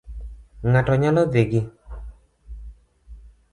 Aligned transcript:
Ng'ato 0.67 0.93
nyalo 1.01 1.23
dhi 1.33 1.43
gi 1.51 1.61